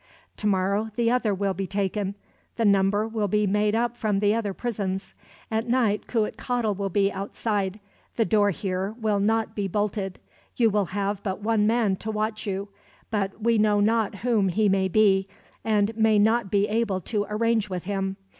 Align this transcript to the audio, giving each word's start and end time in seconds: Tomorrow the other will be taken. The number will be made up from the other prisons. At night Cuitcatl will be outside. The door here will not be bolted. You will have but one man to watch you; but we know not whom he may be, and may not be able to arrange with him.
Tomorrow 0.35 0.89
the 0.95 1.11
other 1.11 1.31
will 1.31 1.53
be 1.53 1.67
taken. 1.67 2.15
The 2.55 2.65
number 2.65 3.07
will 3.07 3.27
be 3.27 3.45
made 3.45 3.75
up 3.75 3.95
from 3.95 4.17
the 4.19 4.33
other 4.33 4.51
prisons. 4.51 5.13
At 5.51 5.67
night 5.69 6.07
Cuitcatl 6.07 6.73
will 6.75 6.89
be 6.89 7.11
outside. 7.11 7.79
The 8.15 8.25
door 8.25 8.49
here 8.49 8.95
will 8.99 9.19
not 9.19 9.55
be 9.55 9.67
bolted. 9.67 10.17
You 10.55 10.71
will 10.71 10.85
have 10.85 11.21
but 11.21 11.43
one 11.43 11.67
man 11.67 11.97
to 11.97 12.09
watch 12.09 12.47
you; 12.47 12.69
but 13.11 13.43
we 13.43 13.59
know 13.59 13.79
not 13.79 14.15
whom 14.25 14.49
he 14.49 14.67
may 14.67 14.87
be, 14.87 15.27
and 15.63 15.95
may 15.95 16.17
not 16.17 16.49
be 16.49 16.67
able 16.67 16.99
to 17.01 17.27
arrange 17.29 17.69
with 17.69 17.83
him. 17.83 18.17